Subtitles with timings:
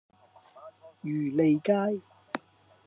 [1.03, 2.01] 漁利街